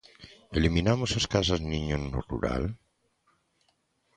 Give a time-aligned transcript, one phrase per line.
[0.57, 2.63] ¿Eliminamos as casas niño no rural?